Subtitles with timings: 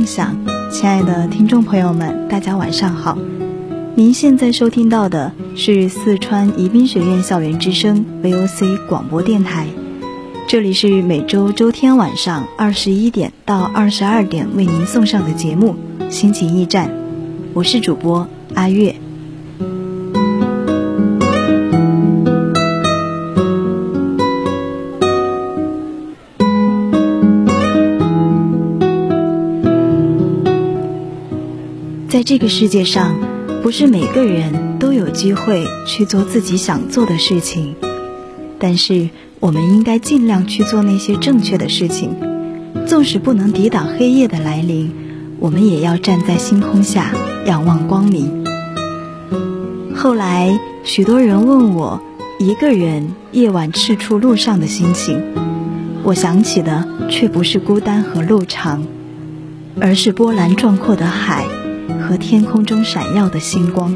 [0.00, 0.34] 共享，
[0.70, 3.18] 亲爱的听众朋友们，大家晚上好。
[3.94, 9.66] 您现在收听到的是四川宜宾学院校园之声 VOC 广播电台，
[10.48, 15.76] 这里是每周周天晚上二十一点到二十二点为您送上的节目
[16.10, 16.88] 《心情驿站》，
[17.52, 18.94] 我是主播阿月。
[32.10, 33.14] 在这个世界上，
[33.62, 37.76] 不是每个人都有机会去做自己想做的事情，
[38.58, 42.16] 但是我们应该尽量去做那些正确的事情。
[42.84, 44.92] 纵使不能抵挡黑夜的来临，
[45.38, 47.12] 我们也要站在星空下
[47.46, 48.44] 仰望光明。
[49.94, 52.02] 后来，许多人问我，
[52.40, 55.22] 一个人夜晚赤处路上的心情，
[56.02, 58.84] 我想起的却不是孤单和路长，
[59.80, 61.46] 而是波澜壮阔的海。
[62.10, 63.94] 和天空中闪耀的星光。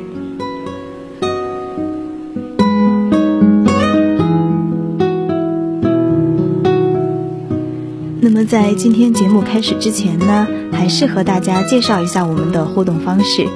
[8.20, 13.48] 那么，在今天节目开始之前呢，还是和大家介绍一下我们的互动方式。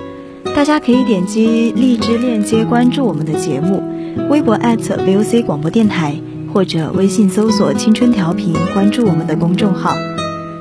[0.56, 3.80] 大家可以点击荔枝链接关注我们的节目，
[4.28, 6.16] 微博 @VOC 广播电台，
[6.52, 9.94] 或者微信搜索“青春调频”关注我们的公众号。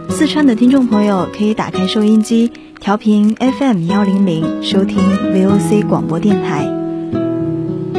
[0.09, 4.97] 四川的听众朋友可以打开收音机，调频 FM 幺零零，收听
[5.34, 6.66] VOC 广播电台。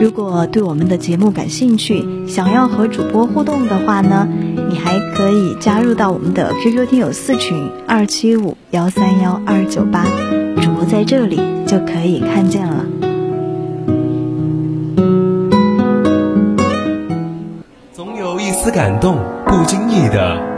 [0.00, 4.28] 如果对我们的节目感兴趣，想要和主播互动的话呢，
[4.68, 10.04] 你还可以加入到我们的 QQ 听友四群二七五幺三幺二九八，
[10.60, 12.84] 主播在这里就可以看见了。
[17.92, 20.57] 总有一丝感动，不经意的。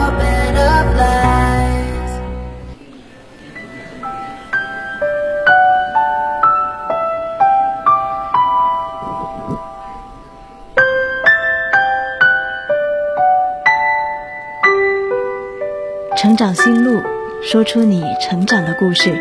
[16.41, 17.03] 长心路，
[17.43, 19.13] 说出你成长的故事。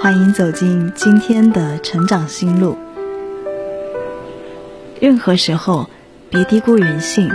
[0.00, 2.78] 欢迎走进今天的成长心路。
[4.98, 5.90] 任何时候，
[6.30, 7.30] 别低估人性，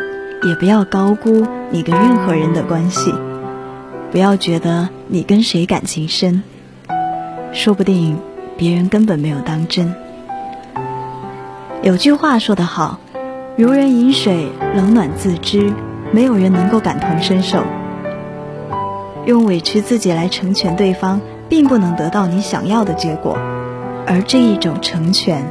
[0.48, 3.14] 也不要高估你跟任何人的关系。
[4.12, 6.42] 不要觉得你跟谁感情深，
[7.52, 8.18] 说不定
[8.58, 9.94] 别人根本没有当真。
[11.84, 13.00] 有句话说得好
[13.58, 15.72] ：“如人饮水，冷暖自知。”
[16.12, 17.64] 没有人能够感同身受。
[19.26, 23.38] 用委屈自己来成全对方，并不能得到你想要的结果，
[24.06, 25.46] 而这一种成全，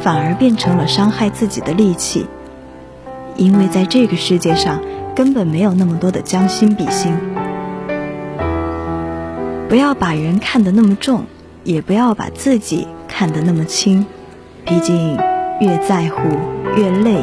[0.00, 2.26] 反而变成了伤害自己的利器。
[3.36, 4.80] 因为在这个世界上，
[5.14, 7.14] 根本没有那么多的将心比心。
[9.68, 11.24] 不要把人看得那么重，
[11.64, 14.06] 也不要把自己看得那么轻。
[14.64, 15.18] 毕竟，
[15.60, 16.28] 越在乎
[16.76, 17.22] 越累，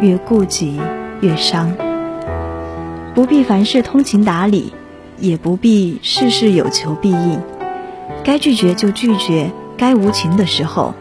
[0.00, 0.80] 越顾及
[1.20, 1.72] 越伤。
[3.14, 4.72] 不必凡事通情达理。
[5.20, 7.38] 也不必事事有求必应，
[8.24, 10.94] 该拒绝就拒绝，该无情的时候，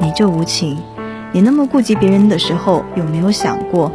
[0.00, 0.78] 你就无情。
[1.32, 3.92] 你那么顾及别人的时候，有没有想过，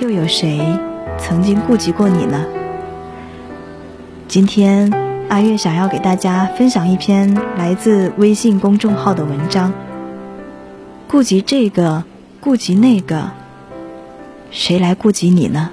[0.00, 0.60] 又有谁
[1.18, 2.44] 曾经顾及过你呢？
[4.28, 4.92] 今天
[5.28, 9.72] 阿月想要给大家分享一篇来自微信公众号的文章。
[11.08, 12.04] 顾及这个，
[12.40, 13.30] 顾及那个，
[14.50, 15.70] 谁来顾及你呢？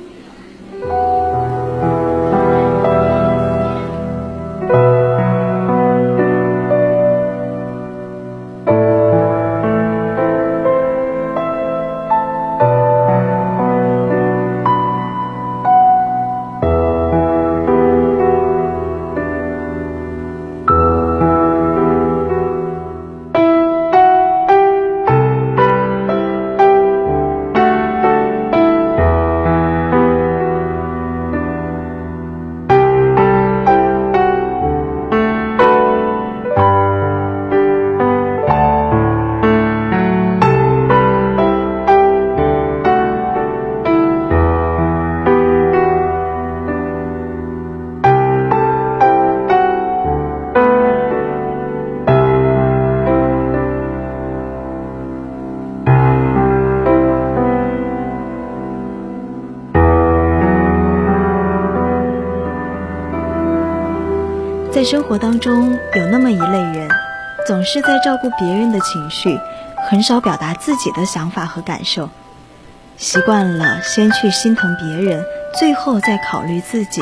[64.79, 66.87] 在生活当中，有那么一类人，
[67.45, 69.37] 总是在照顾别人的情绪，
[69.89, 72.09] 很少表达自己的想法和感受，
[72.95, 75.25] 习惯了先去心疼别人，
[75.59, 77.01] 最后再考虑自己。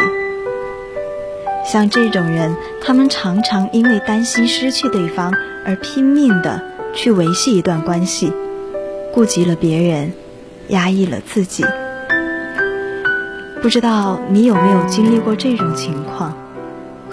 [1.64, 5.32] 像这种人，他们常常因为担心失去对方
[5.64, 6.60] 而拼命的
[6.96, 8.34] 去维系一段关系，
[9.14, 10.14] 顾及了别人，
[10.70, 11.64] 压抑了自己。
[13.62, 16.36] 不知道你有没有经历过这种情况？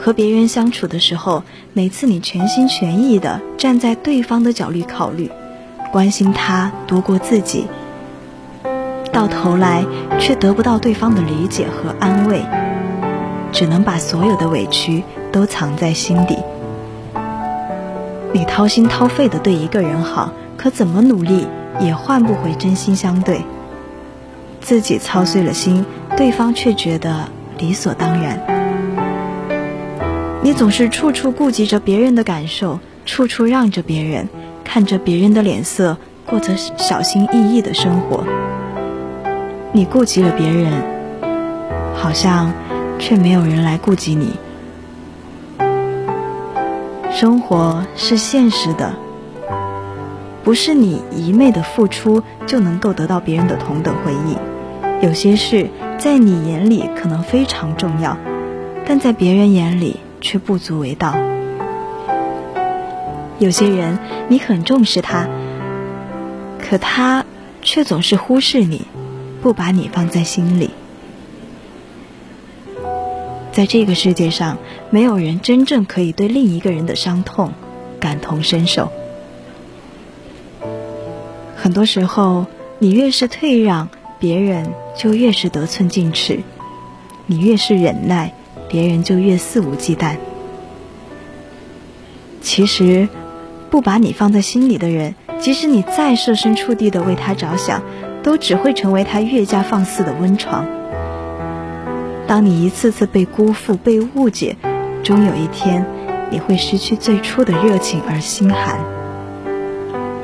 [0.05, 5.31] 和别人相处的时候，每次你全心全意的站在对方的角度考虑，
[5.91, 7.65] 关心他多过自己，
[9.11, 9.83] 到头来
[10.21, 12.45] 却得不到对方的理解和安慰，
[13.51, 15.03] 只能把所有的委屈
[15.33, 16.37] 都藏在心底。
[18.35, 21.47] 你掏心掏肺的对一个人好，可怎么努力
[21.81, 23.41] 也换不回真心相对。
[24.61, 28.54] 自己操碎了心，对方却觉得理所当然。
[30.45, 34.29] 你总是处处顾及着别人的感受，处处让着别人，
[34.63, 35.97] 看着别人的脸色，
[36.27, 38.27] 过着小心翼翼的生活。
[39.73, 40.71] 你顾及了别人，
[41.95, 42.53] 好像
[42.99, 44.35] 却没有人来顾及你。
[47.11, 48.93] 生活是现实的，
[50.45, 54.37] 不是你一昧的付出就能够得到别人的同等回应。
[55.01, 58.19] 有些事在你眼里可能非常重要，
[58.85, 60.01] 但在别人眼里。
[60.25, 61.15] 却不足为道。
[63.39, 63.99] 有些人
[64.29, 65.29] 你很重视他，
[66.59, 67.27] 可他
[67.61, 68.87] 却总是忽视你，
[69.43, 70.71] 不把你放在心里。
[73.53, 74.57] 在这个世界上，
[74.91, 77.53] 没有人真正可以对另一个人的伤痛
[78.01, 78.91] 感同身受。
[81.55, 82.47] 很多时候，
[82.79, 86.39] 你越是退让，别人就越是得寸进尺；
[87.27, 88.33] 你越是忍耐。
[88.75, 90.17] 别人就越肆无忌惮。
[92.43, 93.09] 其实，
[93.71, 97.81] 不把你放在心里的人，即使你再设身处地的为他着想，
[98.25, 100.67] 都只会成为他越加放肆的温床。
[102.27, 104.57] 当你一次次被辜负、被误解，
[105.05, 105.87] 终有一天，
[106.33, 108.81] 你会失去最初的热情而心寒。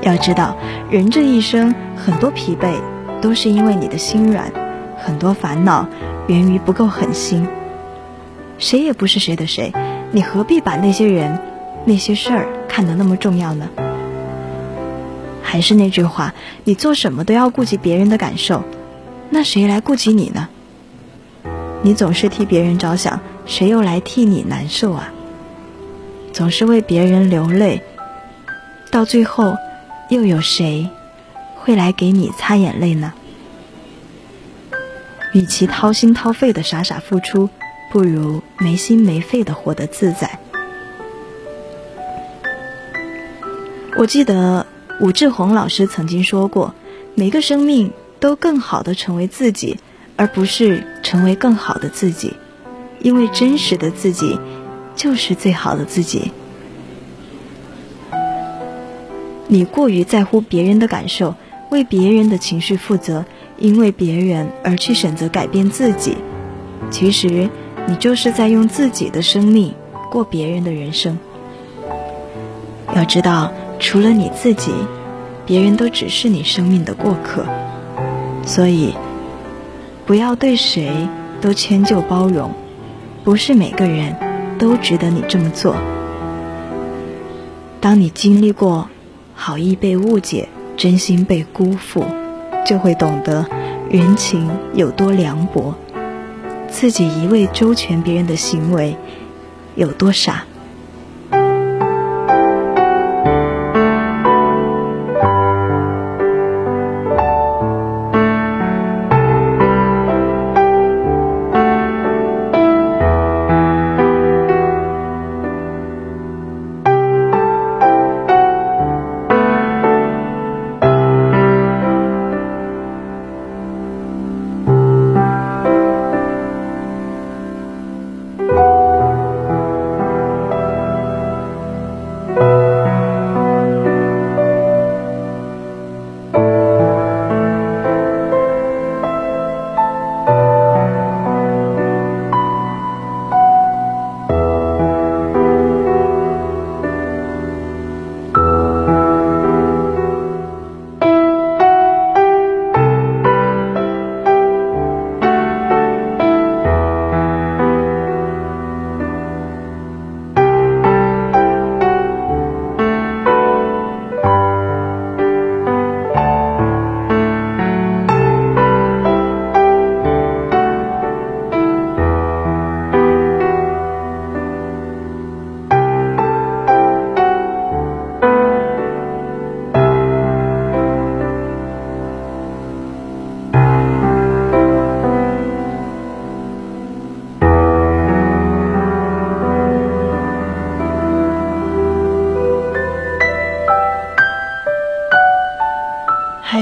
[0.02, 0.56] 要知道，
[0.90, 2.72] 人这一生，很多疲惫
[3.20, 4.50] 都是因为你的心软，
[4.98, 5.86] 很多烦恼
[6.26, 7.46] 源于不够狠心。
[8.60, 9.72] 谁也不是谁的谁，
[10.12, 11.40] 你何必把那些人、
[11.86, 13.68] 那些事儿看得那么重要呢？
[15.42, 18.62] 还是那句话，你做什么都要顾及别人的感受，
[19.30, 20.48] 那谁来顾及你呢？
[21.82, 25.10] 你总是替别人着想，谁又来替你难受啊？
[26.32, 27.82] 总是为别人流泪，
[28.92, 29.56] 到最后，
[30.10, 30.90] 又有谁
[31.56, 33.14] 会来给你擦眼泪呢？
[35.32, 37.48] 与其掏心掏肺的傻傻付出。
[37.90, 40.38] 不如没心没肺的活得自在。
[43.96, 44.64] 我记得
[45.00, 46.74] 武志红老师曾经说过
[47.16, 49.76] ：“每个生命都更好的成为自己，
[50.14, 52.34] 而不是成为更好的自己，
[53.00, 54.38] 因为真实的自己
[54.94, 56.30] 就是最好的自己。”
[59.48, 61.34] 你过于在乎别人的感受，
[61.70, 63.24] 为别人的情绪负责，
[63.58, 66.16] 因为别人而去选择改变自己，
[66.88, 67.50] 其实。
[67.86, 69.74] 你就是在用自己的生命
[70.10, 71.18] 过别人的人生。
[72.94, 74.72] 要知道，除了你自己，
[75.46, 77.44] 别人都只是你生命的过客。
[78.44, 78.94] 所以，
[80.06, 81.08] 不要对谁
[81.40, 82.52] 都迁就包容，
[83.24, 84.16] 不是每个人
[84.58, 85.76] 都值得你这么做。
[87.80, 88.88] 当你经历过
[89.34, 92.04] 好意被误解、真心被辜负。
[92.66, 93.46] 就会懂得
[93.90, 95.74] 人情有多凉薄，
[96.70, 98.96] 自己一味周全别人的行为
[99.74, 100.44] 有多傻。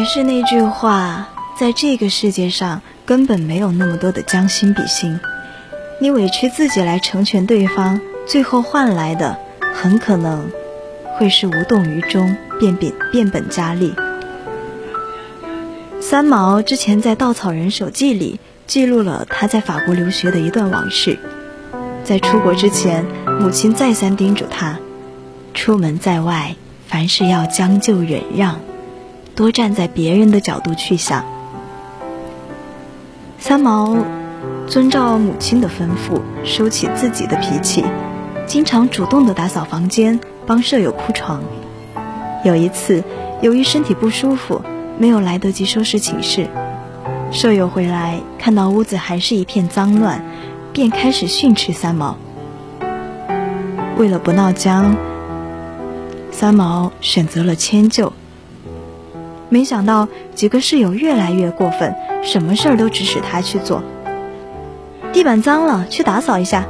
[0.08, 5.20] 是那句话，在这个世界上根本没有那么多的将心比心。
[6.00, 9.36] 你委屈自己来成全对方，最后换来的
[9.74, 10.48] 很可能
[11.18, 13.94] 会是无动于衷，变本变本加厉。
[16.00, 21.18] 三毛之前在《稻草人手记》里记录了他在法国留学的一段往事。
[22.02, 23.04] 在出国之前，
[23.38, 24.78] 母亲再三叮嘱他：
[25.52, 28.58] 出门在外，凡事要将就忍让。
[29.38, 31.24] 多站在别人的角度去想。
[33.38, 33.96] 三毛
[34.66, 37.84] 遵照母亲的吩咐，收起自己的脾气，
[38.48, 41.40] 经常主动的打扫房间，帮舍友铺床。
[42.44, 43.04] 有一次，
[43.40, 44.60] 由于身体不舒服，
[44.98, 46.48] 没有来得及收拾寝室，
[47.30, 50.20] 舍友回来看到屋子还是一片脏乱，
[50.72, 52.16] 便开始训斥三毛。
[53.96, 54.96] 为了不闹僵，
[56.32, 58.12] 三毛选择了迁就。
[59.50, 63.82] 没想到几个室友越来越过分，什么事儿都指使他去做。
[65.12, 66.64] 地板脏了，去打扫一下；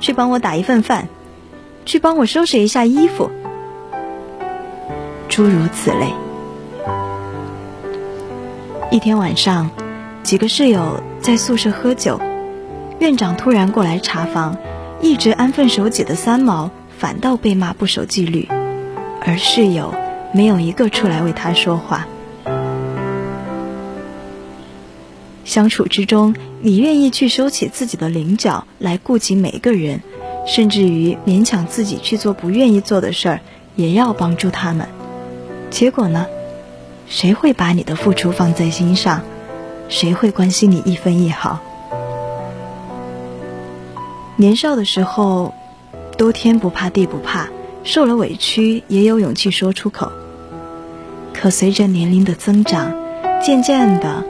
[0.00, 1.04] 去帮我打一份饭；
[1.86, 3.30] 去帮我收拾一下衣服。
[5.28, 6.12] 诸如此类。
[8.90, 9.70] 一天晚上，
[10.22, 12.20] 几个室友在宿舍喝酒，
[12.98, 14.56] 院长突然过来查房，
[15.00, 18.46] 一直安分守己的三毛反倒被骂不守纪律，
[19.26, 19.94] 而室友。
[20.34, 22.08] 没有一个出来为他说话。
[25.44, 30.02] 相处之中，你愿意去收起自己的棱角来顾及每个人，
[30.44, 33.40] 甚至于勉强自己去做不愿意做的事儿，
[33.76, 34.88] 也要帮助他们。
[35.70, 36.26] 结果呢？
[37.06, 39.22] 谁会把你的付出放在心上？
[39.88, 41.60] 谁会关心你一分一毫？
[44.36, 45.54] 年少的时候，
[46.18, 47.48] 都天不怕地不怕，
[47.84, 50.10] 受了委屈也有勇气说出口。
[51.44, 52.94] 可随着年龄的增长，
[53.42, 54.24] 渐渐的，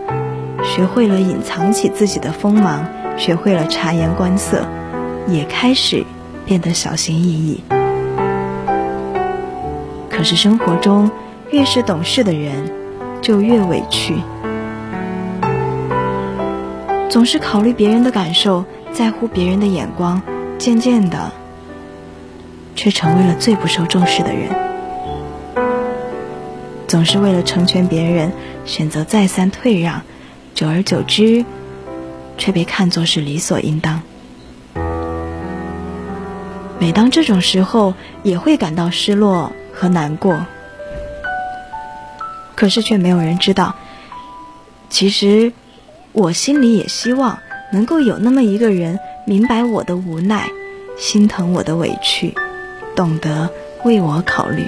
[0.64, 4.66] 学会了隐藏起自己的锋芒，学会了察言观色，
[5.28, 6.04] 也开始
[6.44, 7.62] 变得小心翼翼。
[10.11, 11.09] 可是生活中，
[11.52, 12.68] 越是懂事的人，
[13.23, 14.16] 就越委屈，
[17.09, 20.21] 总是考虑别人的感受，在乎别人的眼光，
[20.59, 21.30] 渐渐的，
[22.75, 24.73] 却成为了最不受重视的人。
[26.86, 28.32] 总是为了成全别人，
[28.64, 30.02] 选择再三退让，
[30.54, 31.44] 久而久之，
[32.38, 34.02] 却被看作是理所应当。
[36.78, 40.46] 每当这种时候，也会感到失落和难过。
[42.54, 43.74] 可是却没有人知道，
[44.90, 45.52] 其实
[46.12, 47.38] 我心里也希望
[47.72, 50.48] 能够有那么一个人，明白我的无奈，
[50.96, 52.34] 心疼我的委屈，
[52.94, 53.50] 懂得
[53.84, 54.64] 为我考虑。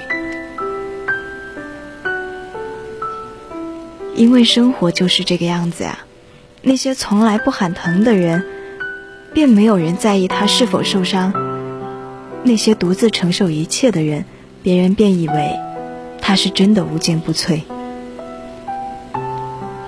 [4.17, 5.99] 因为生活就是这个样子呀，
[6.63, 8.43] 那些从来不喊疼的人，
[9.31, 11.31] 便没有人在意他是否受伤；
[12.41, 14.25] 那些独自承受一切的人，
[14.63, 15.55] 别人便以为
[16.19, 17.61] 他是真的无坚不摧。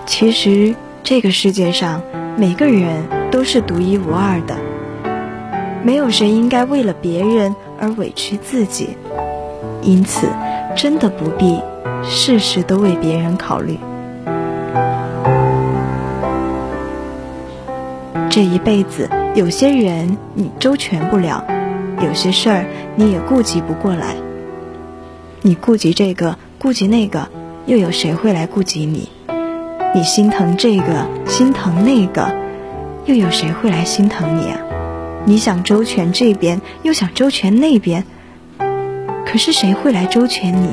[0.05, 2.03] 其实这个世界上
[2.37, 4.55] 每个人都是独一无二的，
[5.83, 8.89] 没有谁应该为了别人而委屈自己，
[9.81, 10.27] 因此
[10.77, 11.59] 真的不必
[12.03, 13.79] 事事都为别人考虑。
[18.29, 21.43] 这一辈子，有些人你周全不了，
[22.03, 24.15] 有些事儿你也顾及不过来。
[25.41, 27.27] 你顾及这个，顾及那个，
[27.65, 29.09] 又有谁会来顾及你？
[29.95, 32.31] 你心疼这个，心疼那个，
[33.05, 34.59] 又有谁会来心疼你啊？
[35.25, 38.05] 你想周全这边，又想周全那边，
[39.25, 40.69] 可是谁会来周全你？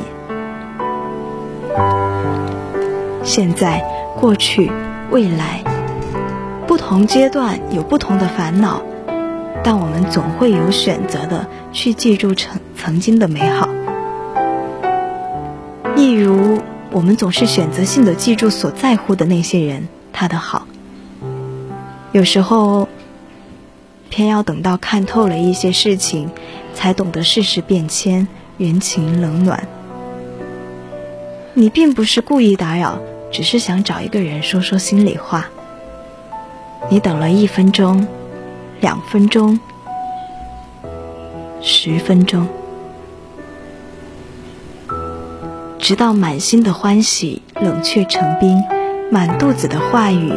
[3.24, 3.82] 现在、
[4.20, 4.70] 过去、
[5.10, 5.65] 未来。
[6.76, 8.82] 不同阶段有不同的烦恼，
[9.64, 13.66] 但我们总会有选择的去记住曾曾经的美好。
[15.96, 20.66] 例如，我们总是选择性的记住所在乎的那些人他的好。
[22.12, 22.86] 有时候，
[24.10, 26.28] 偏要等到看透了一些事情，
[26.74, 28.28] 才懂得世事变迁，
[28.58, 29.66] 人情冷暖。
[31.54, 32.98] 你并不是故意打扰，
[33.32, 35.46] 只是想找一个人说说心里话。
[36.88, 38.06] 你等了一分钟，
[38.80, 39.58] 两分钟，
[41.60, 42.46] 十分钟，
[45.78, 48.62] 直到满心的欢喜冷却成冰，
[49.10, 50.32] 满肚子的话语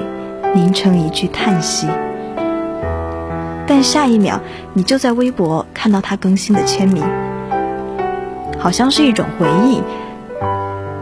[0.55, 1.87] 凝成一句叹息。
[3.67, 4.39] 但下一秒，
[4.73, 7.03] 你就在微博看到他更新的签名，
[8.57, 9.83] 好像是一种回忆。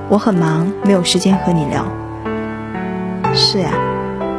[0.09, 1.85] 我很忙，没有时间和你聊。
[3.33, 3.86] 是呀。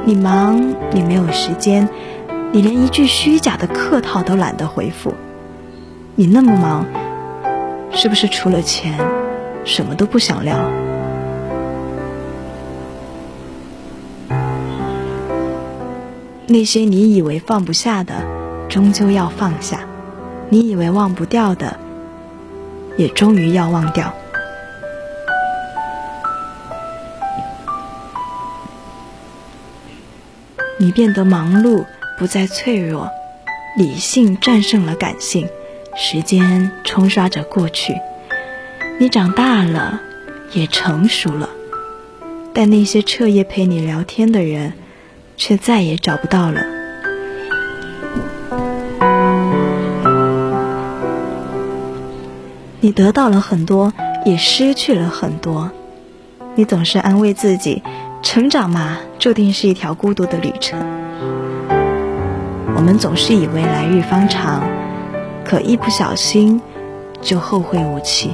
[0.04, 1.88] 你忙，你没有时间，
[2.52, 5.14] 你连一句虚假的客套都懒得回复。
[6.14, 6.86] 你那么忙，
[7.92, 8.98] 是不是除了钱，
[9.64, 10.56] 什么都不想聊？
[16.46, 18.14] 那些你以为放不下的，
[18.68, 19.80] 终究要放下；
[20.48, 21.78] 你以为忘不掉的，
[22.96, 24.14] 也终于要忘掉。
[30.80, 31.86] 你变得忙碌，
[32.16, 33.10] 不再脆弱，
[33.76, 35.48] 理性战胜了感性，
[35.96, 37.96] 时间冲刷着过去。
[39.00, 40.00] 你长大了，
[40.52, 41.48] 也成熟了，
[42.54, 44.74] 但那些彻夜陪你聊天的人，
[45.36, 46.62] 却再也找不到了。
[52.80, 53.92] 你得到了很多，
[54.24, 55.72] 也失去了很多。
[56.54, 57.82] 你总是安慰自己。
[58.20, 60.78] 成长嘛，注定是一条孤独的旅程。
[62.76, 64.62] 我们总是以为来日方长，
[65.44, 66.60] 可一不小心，
[67.20, 68.30] 就后会无期。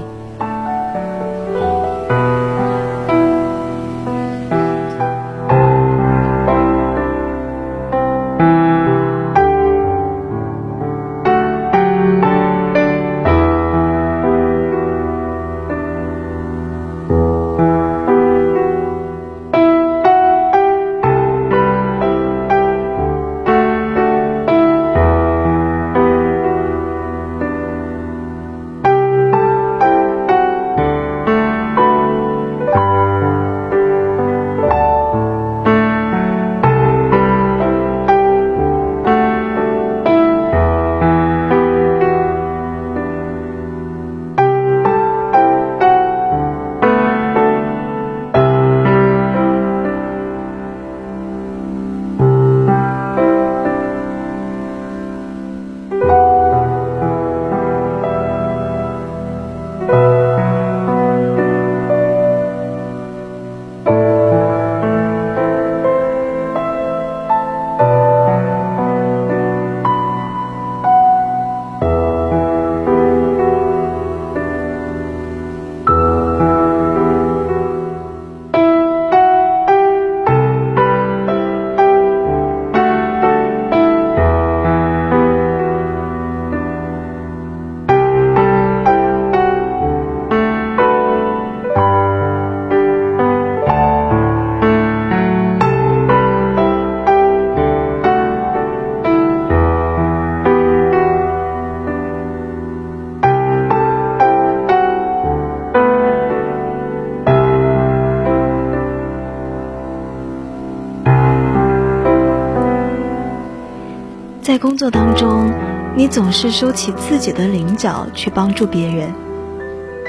[114.64, 115.53] 工作当中，
[115.94, 119.12] 你总是收起自己的棱角去帮助别人，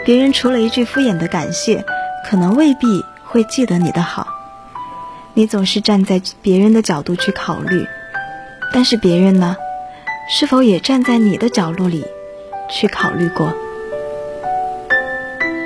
[0.05, 1.83] 别人除了一句敷衍的感谢，
[2.25, 4.25] 可能未必会记得你的好。
[5.33, 7.85] 你总是站在别人的角度去考虑，
[8.73, 9.57] 但是别人呢，
[10.29, 12.05] 是否也站在你的角落里
[12.69, 13.51] 去考虑过？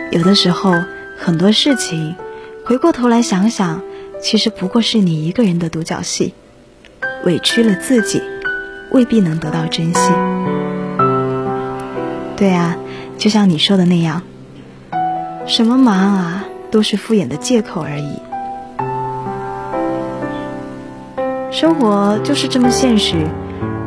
[0.10, 0.74] 有的时候，
[1.16, 2.16] 很多事情，
[2.66, 3.84] 回过头来想想，
[4.20, 6.34] 其实不过是你一个人的独角戏，
[7.24, 8.24] 委屈了自己，
[8.92, 10.12] 未必能得到珍惜。
[12.36, 12.76] 对啊，
[13.18, 14.22] 就像你说的那样，
[15.46, 18.20] 什么忙啊，都是敷衍的借口而已。
[21.52, 23.16] 生活就是这么现实，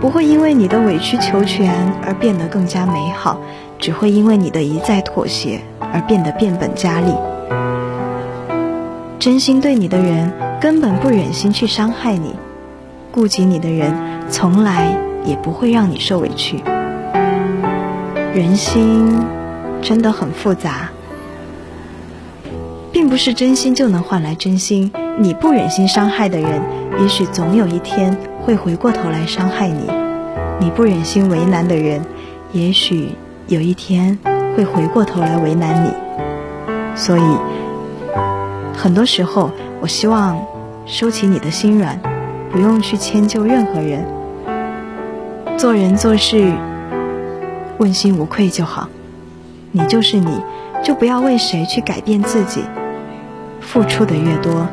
[0.01, 1.73] 不会因为你的委曲求全
[2.05, 3.41] 而变得更加美好，
[3.79, 5.61] 只会因为你的一再妥协
[5.93, 7.15] 而变得变本加厉。
[9.19, 12.35] 真心对你的人根本不忍心去伤害你，
[13.11, 13.95] 顾及你的人
[14.33, 16.59] 从来也不会让你受委屈。
[18.35, 19.21] 人心
[19.83, 20.89] 真的很复杂，
[22.91, 24.91] 并不是真心就能换来真心。
[25.19, 26.63] 你不忍心伤害的人，
[26.99, 29.85] 也许总有一天会回过头来伤害你；
[30.59, 32.01] 你不忍心为难的人，
[32.53, 33.11] 也许
[33.49, 34.19] 有一天
[34.57, 35.91] 会回过头来为难你。
[36.97, 37.23] 所以，
[38.75, 39.51] 很多时候，
[39.83, 40.43] 我希望
[40.87, 42.01] 收起你的心软，
[42.51, 44.07] 不用去迁就任何人，
[45.63, 46.53] 做人做事。
[47.79, 48.89] 问心无愧就好，
[49.71, 50.43] 你就是你，
[50.83, 52.65] 就不要为谁去改变自己。
[53.61, 54.67] 付出的越多，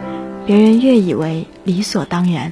[0.48, 2.52] 别人越以为理所当然。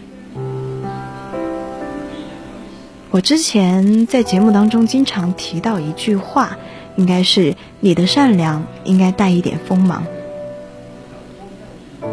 [3.09, 6.57] 我之前在节目当中经常提到一句话，
[6.95, 10.05] 应该是你的善良应该带一点锋芒。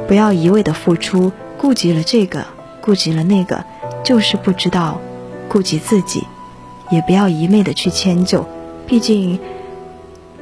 [0.09, 2.47] 不要一味的付出，顾及了这个，
[2.81, 3.63] 顾及了那个，
[4.03, 4.99] 就是不知道
[5.55, 6.27] 顾及自己。
[6.91, 8.47] 也不要一昧的去迁就，
[8.87, 9.39] 毕竟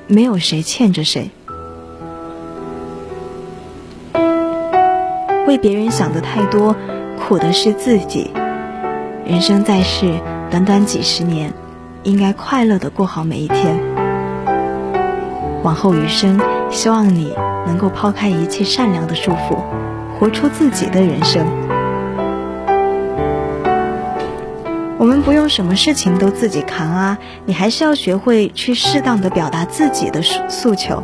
[0.09, 1.31] 没有谁欠着谁。
[5.47, 6.75] 为别人想的太多，
[7.17, 8.33] 苦的是自己。
[9.25, 10.19] 人生在世，
[10.51, 11.53] 短短几十年，
[12.03, 13.79] 应该快乐的过好每一天。
[15.63, 17.33] 往后余生，希望你
[17.67, 19.59] 能够抛开一切善良的束缚，
[20.19, 21.62] 活出自己的人生。
[25.03, 31.03] 我们不用什么事情都自己扛啊，你还是要学会去适当的表达自己的诉诉求。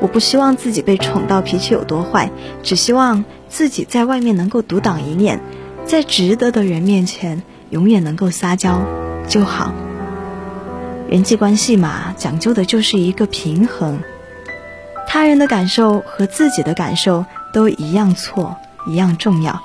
[0.00, 2.28] 我不希望自己被宠到脾气有多坏，
[2.64, 5.38] 只希望自己在外面能够独当一面，
[5.86, 8.82] 在值得的人面前永远能够撒娇
[9.28, 9.72] 就好。
[11.08, 14.00] 人际关系嘛，讲究的就是一个平衡，
[15.06, 18.56] 他人的感受和自己的感受都一样错，
[18.88, 19.62] 一样重要。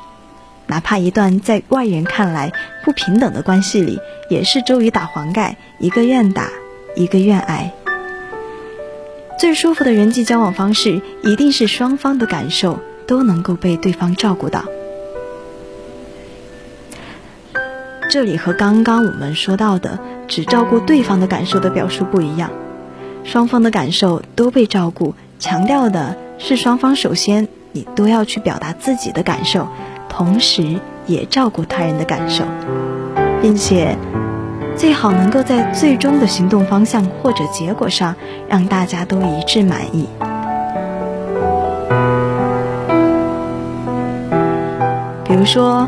[0.69, 2.53] 哪怕一段在外人看来
[2.85, 6.47] 不平等的关系里，也是周瑜打黄盖，一个愿打，
[6.95, 7.73] 一个愿挨。
[9.39, 14.63] 最舒服的人际交往方式，一定是双方的感受都能够被对方照顾到。
[18.11, 22.51] 这里和刚刚我们说到的只照顾对方的感受的表述不一样，
[23.23, 29.67] 双方的感受都被照顾，强调的是双方首先你都要去表达自己的感受。
[30.19, 30.77] 同时，
[31.07, 32.43] 也照顾他人的感受，
[33.41, 33.97] 并且
[34.75, 38.13] 最好能够在最终的行动方向或者结果上
[38.49, 40.09] 让大家都一致满意。
[45.23, 45.87] 比如说，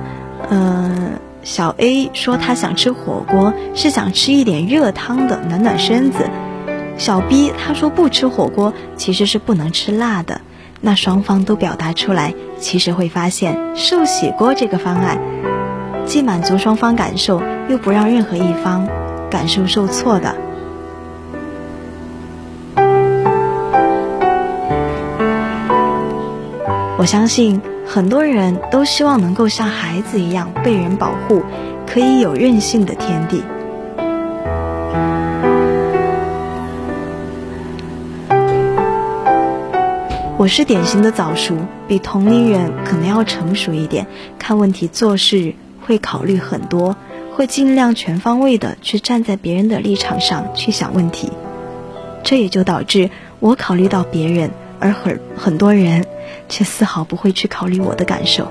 [0.49, 6.23] 嗯，小 A 说他想吃火锅，是想吃一点热汤的，暖暖身子；
[6.97, 10.39] 小 B 他说不吃火锅，其实是不能吃辣的。
[10.83, 15.19] 那双方都表达出来，其实会发现寿喜锅这个方案，
[16.05, 17.39] 既满足双方感受，
[17.69, 18.87] 又不让任何一方
[19.29, 20.35] 感受受挫的。
[26.97, 31.43] 我相信很多人都希望能够像孩子一样被人保护，
[31.85, 33.43] 可以有任性的天地。
[40.41, 41.55] 我是典型的早熟，
[41.87, 44.07] 比同龄人可能要成熟一点，
[44.39, 45.53] 看问题做事
[45.85, 46.97] 会考虑很多，
[47.35, 51.31] 会尽量全方位的去站在别人的立场上去想问题，
[52.23, 54.49] 这也就导致我考虑到别人，
[54.79, 56.07] 而很很多人
[56.49, 58.47] 却丝毫不会去考虑我的感受。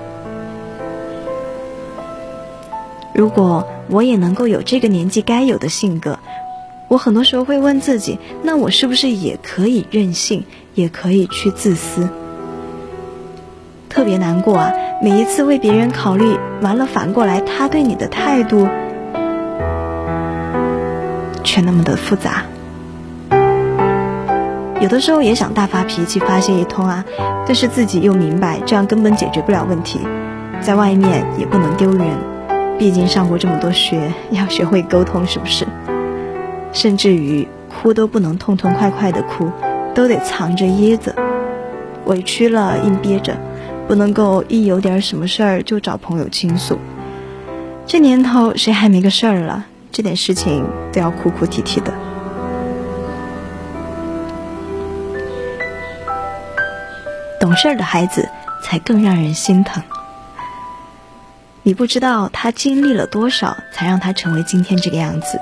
[3.13, 6.19] 如果我也能够有这个年纪该有的性格。
[6.87, 12.09] 我很多时候会问自己，那我是不是也可以任性，也可以去自私？
[13.89, 14.71] 特别难过啊！
[15.03, 18.67] 每一次为别人考虑完了，反过来他对你的态度
[21.43, 22.43] 却那么的复杂。
[24.79, 27.03] 有的时候也想大发脾气发泄一通啊，
[27.45, 29.99] 但是自己又明白这样根本解决不了问题，
[30.61, 32.07] 在外面也不能丢人，
[32.79, 35.67] 毕竟上过这么多学， 要学会沟通，是不是？
[36.71, 39.51] 甚至于哭都不能痛痛快快的哭，
[39.93, 41.13] 都得藏着掖着，
[42.05, 43.37] 委屈了硬憋着，
[43.87, 46.77] 不能够一有点什么事儿就找朋友倾诉。
[47.85, 49.65] 这年头谁还没个事儿了？
[49.91, 51.93] 这点事情都要哭哭啼啼的。
[57.39, 58.29] 懂事的孩子
[58.63, 59.83] 才更让人心疼。
[61.63, 65.39] 你不知道他经历了多少，才让他成为今天这个样子。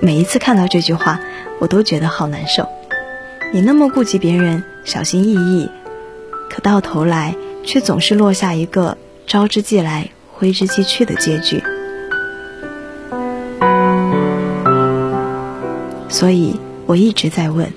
[0.00, 1.18] 每一次看到这句话，
[1.60, 2.68] 我都觉得好难受。
[3.52, 5.68] 你那么顾及别人，小心翼翼，
[6.50, 11.62] 可到头来却总是落下一个招之即来，挥之即去的结局。
[16.08, 17.72] 所以我一直在问：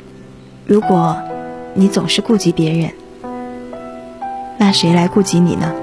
[0.65, 1.17] 如果
[1.73, 2.91] 你总是顾及别人，
[4.57, 5.73] 那谁来顾及你呢？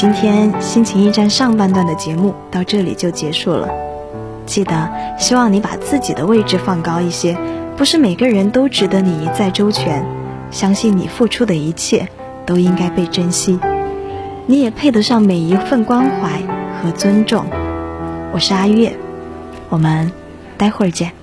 [0.00, 3.68] 今天心情驿站上半段的节目到这里就结束了。
[4.46, 7.36] 记得，希望你把自己的位置放高一些，
[7.76, 10.02] 不是每个人都值得你一再周全。
[10.50, 12.08] 相信你付出的一切
[12.46, 13.60] 都应该被珍惜，
[14.46, 16.40] 你也配得上每一份关怀
[16.82, 17.44] 和尊重。
[18.32, 18.96] 我是阿月，
[19.68, 20.10] 我们
[20.56, 21.19] 待会儿见。